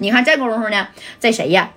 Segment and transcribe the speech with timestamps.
[0.00, 0.88] 你看这功夫呢，
[1.20, 1.74] 这谁呀？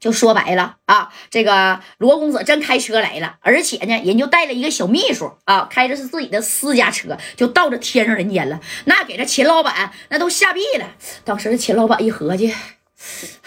[0.00, 8.60] 就说白了啊，这个罗公子真开车来了，而且呢，人就带了一个小秘书啊，开着是自己的私家车，就到这天上人间了。
[8.84, 10.86] 那给这秦老板那都吓毙了。
[11.24, 12.52] 当时秦老板一合计，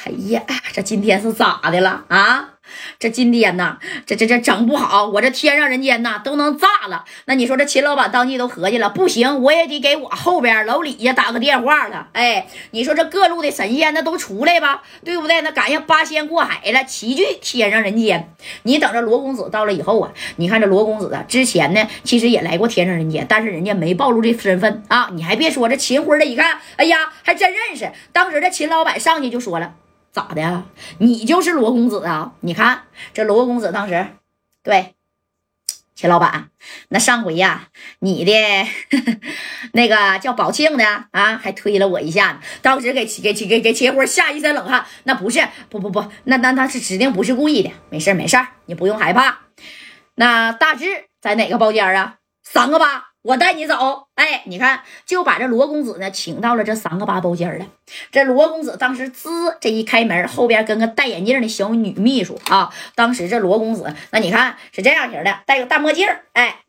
[0.03, 0.43] 哎呀，
[0.73, 2.56] 这今天是咋的了啊？
[2.99, 7.05] 这今天呐，这这这整不好，我这天上人间呐都能炸了。
[7.25, 12.07] 那你说这秦老板当即都合计了，不行，我也得给我后边老李家打个电话了。
[12.13, 15.41] 哎，你说这各路的神仙那都出来吧，对不对？
[15.41, 18.33] 那赶上八仙过海了，齐聚天上人间。
[18.63, 25.09] 你等着罗公子到了以后啊，你看这罗公子啊，之前呢其实也来过天上人间，但是人家没暴露这身份啊。
[25.13, 27.91] 你还别说，这秦辉的一看，哎呀，还真认识。
[28.11, 29.73] 当时这秦老板上去就说了。
[30.17, 30.63] 咋的？
[30.97, 32.33] 你就是罗公子啊？
[32.39, 34.07] 你看这罗公子当时，
[34.63, 34.95] 对，
[35.93, 36.49] 秦老板，
[36.89, 37.67] 那上回呀，
[37.99, 38.31] 你的
[39.73, 44.83] 那个叫宝庆的啊，还推了我一下，当时给给给给给秦辉吓一身冷汗。
[45.03, 47.71] 那不是，不不不，那那他是指定不是故意的。
[47.91, 49.41] 没事没事你不用害怕。
[50.15, 52.15] 那大志在哪个包间啊？
[52.41, 53.06] 三个八。
[53.23, 57.65] 我带你走，哎，你看，就把这罗公子呢请到了这三个八包间了。
[58.09, 62.73] 这罗公子当时滋这一开门，后边跟个戴眼镜的小女秘书啊。
[62.95, 66.59] 当时这罗公子，那你看是这样型的，戴个大墨镜哎，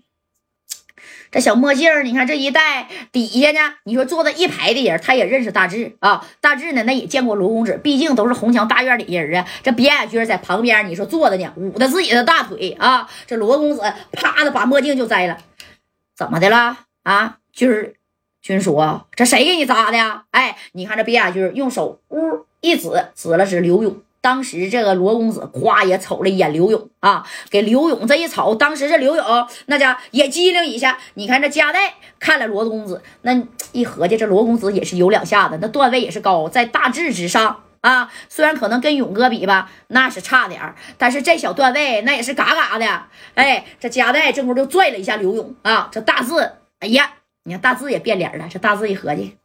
[1.30, 6.27] 这小墨镜你看这一戴，底下呢，你说坐在一排的人，他也认识大志啊。
[6.40, 9.48] 大志呢，那也见过罗公子，毕竟都是红墙大院里的人啊。
[9.62, 13.08] 这别雅军在旁边，你说坐着呢，捂着自己的大腿啊。
[13.28, 15.38] 这罗公子啪的把墨镜就摘了。
[16.19, 17.94] 怎么的了啊，军儿，
[18.42, 18.77] 军叔，
[19.14, 20.24] 这谁给你扎的呀？
[20.33, 24.02] 哎，你看这边雅军用手呜一指，指了指刘勇。
[24.20, 29.24] 当时这个罗公子夸也瞅了一眼刘勇啊，给刘勇这一瞅，当时这刘勇
[29.66, 30.98] 那家也机灵一下。
[31.14, 38.10] 你看这加代看了罗公子，那一合计，这罗公子也是有两下子，那段位也是高，在大智之上啊。
[38.28, 43.06] 虽然可能跟勇哥比吧，那是差点但是这小段位那也是嘎嘎的。
[43.34, 46.34] 哎，这加代这功夫就拽了一下刘勇啊，这大志，
[46.80, 47.12] 哎呀，
[47.44, 48.48] 你看大志也变脸了。
[48.50, 49.36] 这大志一合计，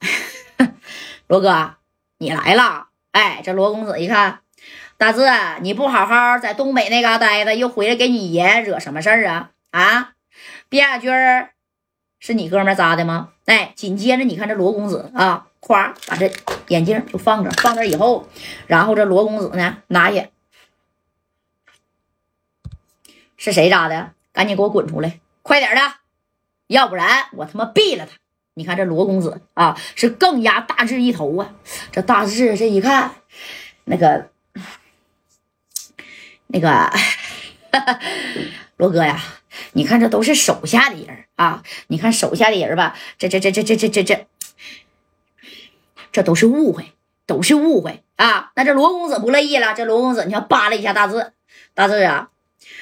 [1.26, 1.76] 罗哥，
[2.18, 2.88] 你来了。
[3.12, 4.40] 哎，这罗公子一看，
[4.96, 5.26] 大志，
[5.62, 9.50] 你不好好在东北那嘎待着，又回来给你爷惹什么事儿啊？
[9.72, 10.12] 啊，
[10.68, 11.10] 卞亚军
[12.18, 13.30] 是你哥们扎的吗？
[13.46, 16.32] 哎，紧接着你看这罗公子啊，夸把这
[16.68, 18.28] 眼镜就放这，放这以后，
[18.66, 20.28] 然后这罗公子呢拿下。
[23.36, 24.12] 是谁扎的？
[24.32, 25.20] 赶紧给我滚出来！
[25.42, 25.80] 快点的，
[26.66, 28.12] 要不然我他妈毙了他！
[28.54, 31.54] 你看这罗公子啊，是更压大志一头啊！
[31.90, 33.14] 这大志这一看，
[33.84, 34.30] 那个
[36.48, 36.92] 那个
[38.76, 39.22] 罗哥呀，
[39.72, 41.62] 你看这都是手下的人啊！
[41.86, 44.26] 你看手下的人吧，这这这这这这这这，
[46.12, 46.92] 这都是误会，
[47.26, 48.52] 都是误会啊！
[48.56, 51.32] 那这罗公子不乐意了，这罗公子你看扒拉一下大志，
[51.74, 52.30] 大志啊！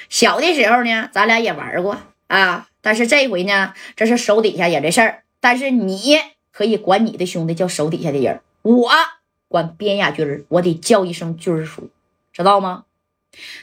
[0.09, 1.97] 小的时候呢，咱俩也玩过
[2.27, 5.23] 啊，但是这回呢，这是手底下人的事儿。
[5.39, 6.17] 但是你
[6.51, 8.89] 可以管你的兄弟叫手底下的人，我
[9.47, 11.89] 管边亚军我得叫一声军叔，
[12.33, 12.85] 知道吗？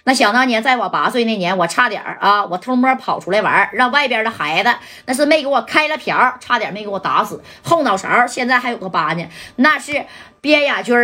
[0.04, 10.06] 那想当年，在我八岁那年，我差点啊，我偷摸跑出来玩，让外边的孩子那是没给我开了瓢，差点没给我打死，后脑勺现在还有个疤呢，那是
[10.40, 10.96] 边亚军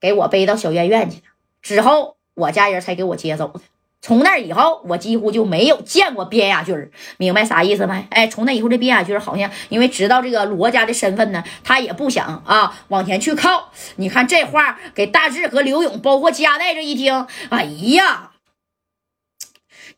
[0.00, 1.22] 给我背到小院院去的，
[1.62, 3.60] 之后我家人才给我接走的。
[4.02, 8.04] 从那以后，我几乎就没有见过边雅军明白啥意思没？
[8.10, 13.70] 哎，从那以后，这边雅军好像因为知道这个罗家的身份呢，他也不想啊往前去靠。
[13.96, 18.32] 你看这话给大志和刘勇，包括加代这一听，哎呀，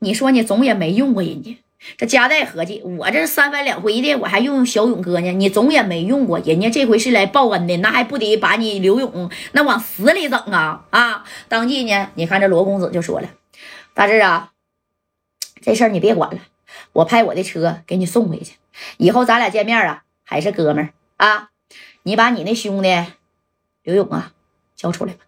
[0.00, 1.56] 你说你总也没用过人家。
[1.96, 11.24] 这加代合计，我这三番两回的，我还用用小勇哥呢，你总也没用过人家，这回是来报恩的，那还不得把你刘勇那往死里整啊啊！
[11.48, 13.28] 当即呢，你看这罗公子就说了。
[13.94, 14.50] 大志啊，
[15.62, 16.40] 这事儿你别管了，
[16.92, 18.56] 我派我的车给你送回去。
[18.96, 20.90] 以后咱俩见面啊，还是哥们儿
[21.24, 21.50] 啊。
[22.02, 22.92] 你把你那兄弟
[23.84, 24.32] 刘勇啊
[24.74, 25.20] 交出来吧。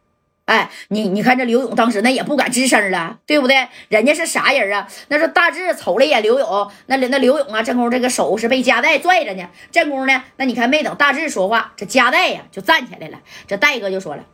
[0.46, 3.68] 哎，你你看这刘勇当时那也不敢吱声了，对不对？
[3.88, 4.88] 人家是啥人啊？
[5.08, 9.48] 那是大志瞅了一眼刘勇，那那刘勇啊，正宫这个手是被夹带拽着呢。
[9.70, 13.20] 正宫呢，那你看没等大志说话，这夹带呀就站起来了。
[13.46, 14.24] 这戴哥就说了：“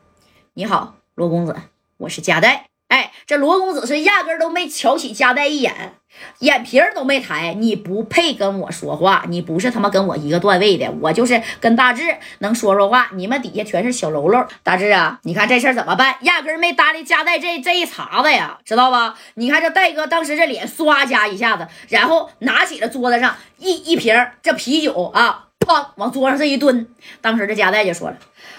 [0.55, 1.55] 你好，罗公子，
[1.99, 5.95] 我是夹带。”哎，这罗公子是压根都没瞧起加代一眼，
[6.41, 7.55] 眼皮儿都没抬。
[7.55, 13.09] 你不配跟我说话，你不是他妈跟我一个段位的，我就是跟大志能说说话。
[13.15, 14.47] 你们底下全是小喽啰。
[14.63, 16.17] 大志啊，你看这事儿怎么办？
[16.21, 19.19] 压根没搭理加代这这一茬子呀，知道吧？
[19.37, 25.49] 你看这戴哥当时这脸唰加一下子，然后拿起了桌子上一一瓶这啤酒啊。
[25.61, 26.89] 砰往桌上这一蹲。
[27.23, 28.17] 当时这夹带就说了：“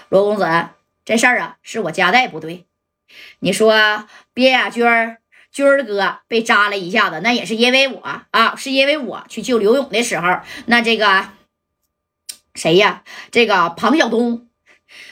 [0.08, 0.44] 罗公子，
[1.04, 2.64] 这事儿啊是我夹带不对。
[3.40, 5.18] 你说别雅军儿
[5.50, 8.02] 军儿哥被扎了一下子，那也是因为我
[8.32, 11.28] 啊，是因为我去救刘勇的时候，那这个
[12.54, 13.02] 谁呀？
[13.30, 14.48] 这个庞晓东，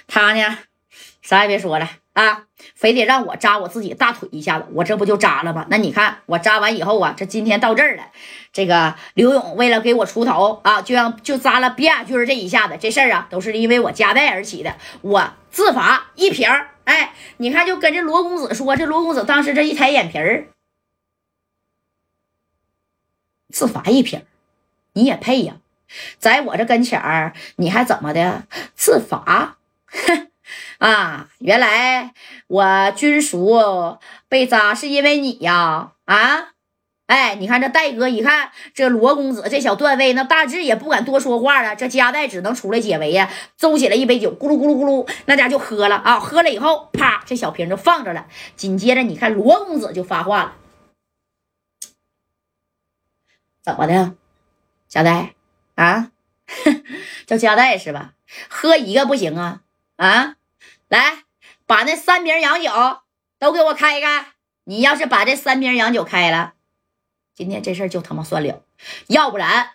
[0.06, 0.58] 他呢
[1.22, 2.42] 啥也别说了。”啊，
[2.74, 5.66] 非得让我扎我自己大腿一下子，我这不就扎了吗？
[5.70, 8.02] 那你看我扎完以后啊，这今天到这儿了。
[8.52, 16.50] 这个刘勇为了给我出头啊，就让就扎了别亚军这一下子，这事儿啊都是因为我夹带而起的，我自罚一瓶。
[16.84, 20.48] 哎，你看就跟这罗公子说，这罗公子当时这一抬眼皮儿，
[23.50, 24.24] 自罚一瓶
[24.94, 25.56] 你也配呀？
[26.18, 29.58] 在我这跟前儿，你还怎么的自罚？
[29.86, 30.28] 哼！
[30.78, 32.12] 啊，原来
[32.48, 35.92] 我军叔被扎是因为你呀！
[36.04, 36.51] 啊，
[37.12, 41.76] 哎，你看这戴哥一看这罗公子这小段位，那大致也不敢多说话了。
[41.76, 46.18] 这夹带只能出来解围呀，周起来一杯酒，咕噜咕噜咕噜，那家就喝了啊！
[46.18, 48.28] 喝了以后，啪，这小瓶就放着了。
[48.56, 50.56] 紧接着，你看罗公子就发话了
[53.62, 54.14] ：“怎么的，
[54.88, 55.34] 夹带
[55.74, 56.12] 啊？
[57.28, 58.14] 叫夹带是吧？
[58.48, 59.60] 喝一个不行啊？
[59.96, 60.36] 啊？”
[60.88, 61.24] 来，
[61.66, 62.70] 把那三瓶洋酒
[63.38, 64.28] 都给我开开！
[64.64, 66.54] 你要是把这三瓶洋酒开了，
[67.34, 68.62] 今天这事儿就他妈算了。
[69.08, 69.70] 要不然，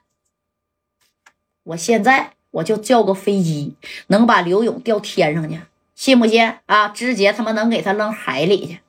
[1.63, 3.75] 我现在我就叫个飞机，
[4.07, 5.59] 能把刘勇吊天上去，
[5.95, 6.89] 信不信啊？
[6.89, 8.79] 直接他妈能给他扔海里去。